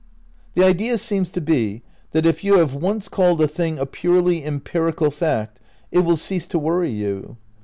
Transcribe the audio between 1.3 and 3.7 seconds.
be that if you have once called a